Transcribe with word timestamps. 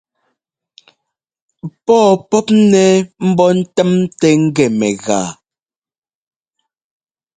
Pɔ̂ɔ 1.85 2.09
pɔ́pnɛ 2.29 2.85
ḿbó 3.29 3.45
ńtɛ́mtɛ 3.59 4.29
ngɛ 4.43 4.65
mɛgaa. 4.79 5.27